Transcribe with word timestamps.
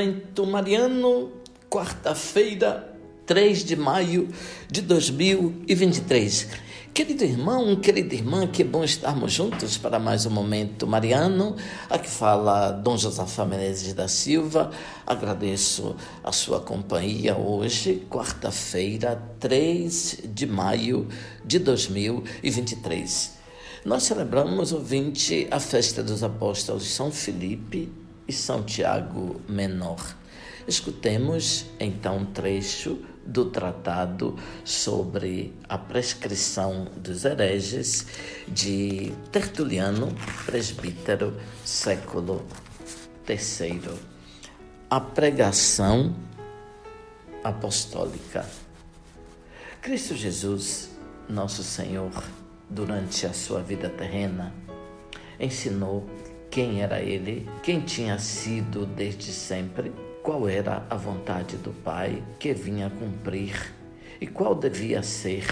Momento 0.00 0.46
Mariano, 0.46 1.30
quarta-feira, 1.68 2.90
3 3.26 3.62
de 3.62 3.76
maio 3.76 4.30
de 4.66 4.80
2023. 4.80 6.48
Querido 6.94 7.22
irmão, 7.22 7.76
querida 7.76 8.14
irmã, 8.14 8.46
que 8.46 8.64
bom 8.64 8.82
estarmos 8.82 9.30
juntos 9.30 9.76
para 9.76 9.98
mais 9.98 10.24
um 10.24 10.30
Momento 10.30 10.86
Mariano. 10.86 11.54
Aqui 11.90 12.08
fala 12.08 12.70
Dom 12.70 12.96
Josafá 12.96 13.44
Menezes 13.44 13.92
da 13.92 14.08
Silva. 14.08 14.70
Agradeço 15.06 15.94
a 16.24 16.32
sua 16.32 16.60
companhia 16.60 17.36
hoje, 17.36 18.06
quarta-feira, 18.08 19.22
3 19.38 20.20
de 20.32 20.46
maio 20.46 21.08
de 21.44 21.58
2023. 21.58 23.32
Nós 23.84 24.04
celebramos, 24.04 24.72
ouvinte, 24.72 25.46
a 25.50 25.60
festa 25.60 26.02
dos 26.02 26.24
apóstolos 26.24 26.88
São 26.88 27.12
Felipe 27.12 27.99
e 28.30 28.32
São 28.32 28.62
Tiago 28.62 29.40
Menor. 29.48 30.16
Escutemos 30.68 31.66
então 31.80 32.18
um 32.18 32.24
trecho 32.24 33.04
do 33.26 33.46
tratado 33.46 34.38
sobre 34.64 35.52
a 35.68 35.76
prescrição 35.76 36.84
dos 36.96 37.24
hereges 37.24 38.06
de 38.46 39.12
Tertuliano, 39.32 40.14
presbítero, 40.46 41.36
século 41.64 42.46
III. 43.28 43.98
A 44.88 45.00
pregação 45.00 46.14
apostólica. 47.42 48.48
Cristo 49.82 50.14
Jesus, 50.14 50.90
nosso 51.28 51.64
Senhor, 51.64 52.12
durante 52.68 53.26
a 53.26 53.32
sua 53.32 53.60
vida 53.60 53.88
terrena, 53.88 54.54
ensinou 55.40 56.08
quem 56.50 56.82
era 56.82 57.00
ele, 57.00 57.48
quem 57.62 57.80
tinha 57.80 58.18
sido 58.18 58.84
desde 58.84 59.32
sempre, 59.32 59.92
qual 60.22 60.48
era 60.48 60.84
a 60.90 60.96
vontade 60.96 61.56
do 61.56 61.70
Pai 61.70 62.22
que 62.38 62.52
vinha 62.52 62.90
cumprir 62.90 63.72
e 64.20 64.26
qual 64.26 64.54
devia 64.54 65.02
ser 65.02 65.46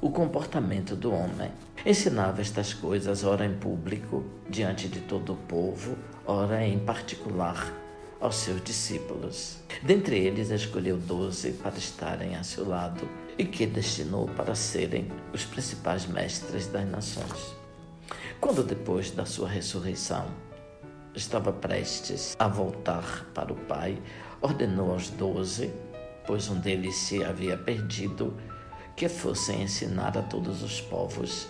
o 0.00 0.10
comportamento 0.10 0.96
do 0.96 1.12
homem. 1.12 1.50
Ensinava 1.86 2.40
estas 2.40 2.74
coisas, 2.74 3.22
ora 3.22 3.46
em 3.46 3.54
público, 3.54 4.24
diante 4.50 4.88
de 4.88 5.00
todo 5.00 5.34
o 5.34 5.36
povo, 5.36 5.96
ora 6.26 6.66
em 6.66 6.78
particular 6.80 7.72
aos 8.20 8.36
seus 8.36 8.62
discípulos. 8.62 9.58
Dentre 9.82 10.18
eles, 10.18 10.50
escolheu 10.50 10.96
doze 10.96 11.52
para 11.52 11.78
estarem 11.78 12.34
a 12.34 12.42
seu 12.42 12.68
lado 12.68 13.08
e 13.38 13.44
que 13.44 13.64
destinou 13.64 14.26
para 14.28 14.54
serem 14.54 15.06
os 15.32 15.44
principais 15.44 16.06
mestres 16.06 16.66
das 16.66 16.88
nações. 16.88 17.61
Quando 18.42 18.64
depois 18.64 19.12
da 19.12 19.24
sua 19.24 19.48
ressurreição 19.48 20.26
estava 21.14 21.52
prestes 21.52 22.34
a 22.36 22.48
voltar 22.48 23.24
para 23.32 23.52
o 23.52 23.56
Pai, 23.56 24.02
ordenou 24.40 24.90
aos 24.90 25.10
doze, 25.10 25.72
pois 26.26 26.48
um 26.48 26.58
deles 26.58 26.96
se 26.96 27.22
havia 27.22 27.56
perdido, 27.56 28.36
que 28.96 29.08
fossem 29.08 29.62
ensinar 29.62 30.18
a 30.18 30.22
todos 30.22 30.60
os 30.60 30.80
povos, 30.80 31.46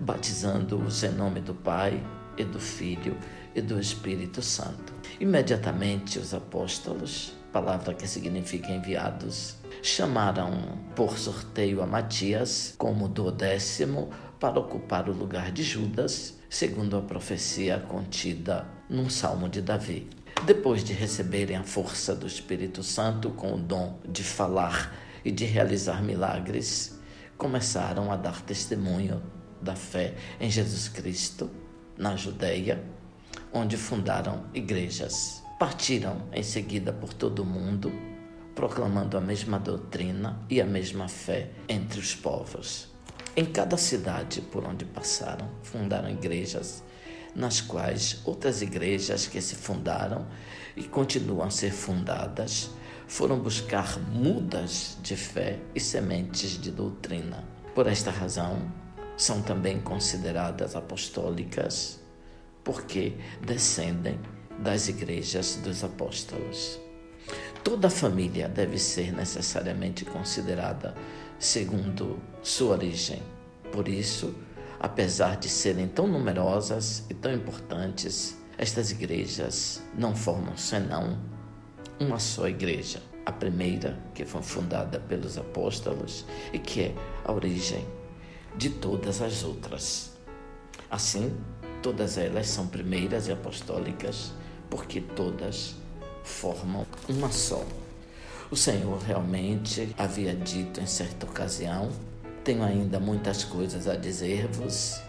batizando-os 0.00 1.04
em 1.04 1.12
nome 1.12 1.42
do 1.42 1.54
Pai 1.54 2.02
e 2.38 2.42
do 2.42 2.58
Filho 2.58 3.18
e 3.54 3.60
do 3.60 3.78
Espírito 3.78 4.40
Santo. 4.40 4.94
Imediatamente 5.20 6.18
os 6.18 6.32
apóstolos, 6.32 7.34
palavra 7.52 7.92
que 7.92 8.08
significa 8.08 8.72
enviados, 8.72 9.59
chamaram 9.82 10.78
por 10.94 11.18
sorteio 11.18 11.82
a 11.82 11.86
Matias 11.86 12.74
como 12.76 13.08
duodécimo 13.08 14.10
para 14.38 14.58
ocupar 14.58 15.08
o 15.08 15.12
lugar 15.12 15.52
de 15.52 15.62
Judas, 15.62 16.38
segundo 16.48 16.96
a 16.96 17.02
profecia 17.02 17.78
contida 17.78 18.66
num 18.88 19.08
salmo 19.08 19.48
de 19.48 19.62
Davi. 19.62 20.08
Depois 20.44 20.82
de 20.82 20.92
receberem 20.92 21.56
a 21.56 21.62
força 21.62 22.14
do 22.14 22.26
Espírito 22.26 22.82
Santo 22.82 23.30
com 23.30 23.54
o 23.54 23.58
dom 23.58 23.98
de 24.08 24.24
falar 24.24 24.94
e 25.24 25.30
de 25.30 25.44
realizar 25.44 26.02
milagres, 26.02 26.98
começaram 27.36 28.10
a 28.10 28.16
dar 28.16 28.40
testemunho 28.42 29.22
da 29.60 29.76
fé 29.76 30.14
em 30.40 30.50
Jesus 30.50 30.88
Cristo 30.88 31.50
na 31.96 32.16
Judéia, 32.16 32.82
onde 33.52 33.76
fundaram 33.76 34.44
igrejas. 34.54 35.42
Partiram 35.58 36.22
em 36.32 36.42
seguida 36.42 36.90
por 36.90 37.12
todo 37.12 37.42
o 37.42 37.46
mundo, 37.46 37.92
proclamando 38.60 39.16
a 39.16 39.22
mesma 39.22 39.58
doutrina 39.58 40.38
e 40.50 40.60
a 40.60 40.66
mesma 40.66 41.08
fé 41.08 41.48
entre 41.66 41.98
os 41.98 42.14
povos. 42.14 42.90
Em 43.34 43.46
cada 43.46 43.78
cidade 43.78 44.42
por 44.42 44.66
onde 44.66 44.84
passaram, 44.84 45.48
fundaram 45.62 46.10
igrejas, 46.10 46.82
nas 47.34 47.62
quais 47.62 48.20
outras 48.22 48.60
igrejas 48.60 49.26
que 49.26 49.40
se 49.40 49.54
fundaram 49.54 50.26
e 50.76 50.82
continuam 50.82 51.46
a 51.46 51.50
ser 51.50 51.72
fundadas 51.72 52.68
foram 53.08 53.38
buscar 53.38 53.98
mudas 53.98 54.98
de 55.02 55.16
fé 55.16 55.58
e 55.74 55.80
sementes 55.80 56.60
de 56.60 56.70
doutrina. 56.70 57.42
Por 57.74 57.86
esta 57.86 58.10
razão, 58.10 58.70
são 59.16 59.40
também 59.40 59.80
consideradas 59.80 60.76
apostólicas, 60.76 61.98
porque 62.62 63.14
descendem 63.40 64.20
das 64.58 64.86
igrejas 64.86 65.56
dos 65.64 65.82
apóstolos. 65.82 66.89
Toda 67.62 67.90
família 67.90 68.48
deve 68.48 68.78
ser 68.78 69.12
necessariamente 69.12 70.04
considerada 70.04 70.94
segundo 71.38 72.18
sua 72.42 72.72
origem. 72.72 73.22
Por 73.70 73.86
isso, 73.86 74.34
apesar 74.78 75.36
de 75.36 75.48
serem 75.48 75.86
tão 75.86 76.06
numerosas 76.06 77.04
e 77.10 77.14
tão 77.14 77.32
importantes, 77.32 78.36
estas 78.56 78.90
igrejas 78.90 79.82
não 79.94 80.16
formam 80.16 80.56
senão 80.56 81.18
uma 81.98 82.18
só 82.18 82.48
igreja. 82.48 83.02
A 83.26 83.32
primeira, 83.32 83.98
que 84.14 84.24
foi 84.24 84.42
fundada 84.42 84.98
pelos 84.98 85.36
apóstolos 85.36 86.24
e 86.52 86.58
que 86.58 86.80
é 86.80 86.94
a 87.24 87.32
origem 87.32 87.86
de 88.56 88.70
todas 88.70 89.20
as 89.20 89.44
outras. 89.44 90.12
Assim, 90.90 91.36
todas 91.82 92.16
elas 92.16 92.48
são 92.48 92.66
primeiras 92.66 93.28
e 93.28 93.32
apostólicas, 93.32 94.32
porque 94.70 95.00
todas 95.00 95.76
formam 96.24 96.84
uma 97.08 97.30
só. 97.30 97.64
O 98.50 98.56
Senhor 98.56 98.98
realmente 98.98 99.94
havia 99.96 100.34
dito 100.34 100.80
em 100.80 100.86
certa 100.86 101.26
ocasião: 101.26 101.90
Tenho 102.42 102.62
ainda 102.64 102.98
muitas 102.98 103.44
coisas 103.44 103.86
a 103.86 103.94
dizer-vos, 103.94 105.00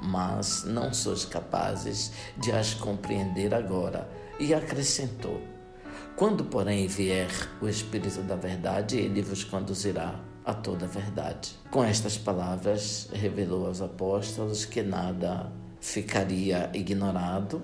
mas 0.00 0.64
não 0.64 0.92
sois 0.92 1.24
capazes 1.24 2.12
de 2.36 2.52
as 2.52 2.74
compreender 2.74 3.54
agora. 3.54 4.08
E 4.38 4.54
acrescentou: 4.54 5.40
Quando, 6.14 6.44
porém, 6.44 6.86
vier 6.86 7.30
o 7.60 7.68
Espírito 7.68 8.22
da 8.22 8.36
Verdade, 8.36 8.98
ele 8.98 9.22
vos 9.22 9.42
conduzirá 9.42 10.20
a 10.44 10.54
toda 10.54 10.84
a 10.84 10.88
verdade. 10.88 11.50
Com 11.70 11.82
estas 11.82 12.16
palavras, 12.16 13.08
revelou 13.12 13.66
aos 13.66 13.82
apóstolos 13.82 14.64
que 14.64 14.82
nada 14.82 15.50
ficaria 15.80 16.70
ignorado 16.72 17.62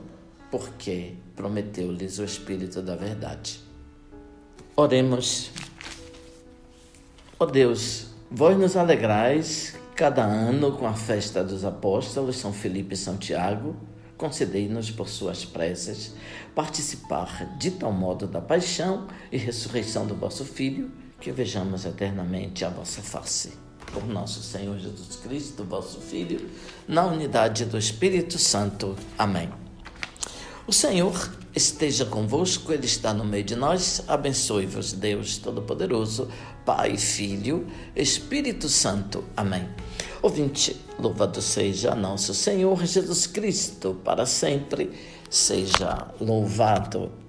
porque 0.53 1.15
prometeu-lhes 1.35 2.19
o 2.19 2.25
Espírito 2.25 2.83
da 2.83 2.95
Verdade. 2.95 3.59
Oremos. 4.77 5.51
Ó 7.41 7.45
oh 7.45 7.47
Deus, 7.47 8.09
vós 8.31 8.57
nos 8.59 8.77
alegrais 8.77 9.75
cada 9.97 10.23
ano 10.23 10.73
com 10.73 10.87
a 10.87 10.93
festa 10.93 11.43
dos 11.43 11.65
apóstolos 11.65 12.37
São 12.37 12.53
Felipe 12.53 12.95
e 12.95 12.99
São 12.99 13.17
Tiago, 13.17 13.75
concedei-nos 14.19 14.91
por 14.91 15.09
suas 15.09 15.43
preces 15.43 16.15
participar 16.55 17.57
de 17.57 17.71
tal 17.71 17.91
modo 17.91 18.27
da 18.27 18.41
paixão 18.41 19.09
e 19.33 19.39
ressurreição 19.39 20.07
do 20.07 20.15
vosso 20.15 20.45
Filho, 20.45 20.93
que 21.19 21.33
vejamos 21.33 21.87
eternamente 21.87 22.63
a 22.63 22.69
vossa 22.69 23.01
face. 23.01 23.55
Por 23.91 24.07
nosso 24.07 24.43
Senhor 24.43 24.79
Jesus 24.79 25.17
Cristo, 25.17 25.65
vosso 25.65 25.99
Filho, 26.01 26.47
na 26.87 27.07
unidade 27.07 27.65
do 27.65 27.79
Espírito 27.79 28.39
Santo. 28.39 28.97
Amém. 29.19 29.62
O 30.65 30.73
Senhor 30.73 31.13
esteja 31.55 32.05
convosco, 32.05 32.73
Ele 32.73 32.87
está 32.87 33.13
no 33.13 33.25
meio 33.25 33.43
de 33.43 33.57
nós. 33.57 34.05
Abençoe-vos, 34.07 34.93
Deus 34.93 35.37
Todo-Poderoso, 35.37 36.29
Pai, 36.65 36.97
Filho, 36.97 37.67
Espírito 37.97 38.69
Santo. 38.69 39.25
Amém. 39.37 39.69
Ouvinte, 40.23 40.77
louvado 41.01 41.43
seja 41.43 41.97
nosso 41.97 42.33
Senhor 42.33 42.87
Jesus 42.87 43.27
Cristo, 43.27 44.01
para 44.05 44.25
sempre 44.25 44.93
seja 45.29 46.07
louvado. 46.21 47.22